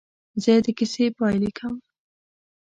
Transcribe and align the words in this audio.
زه 0.43 0.51
د 0.65 0.67
کیسې 0.77 1.05
پاې 1.17 1.35
لیکم. 1.43 1.73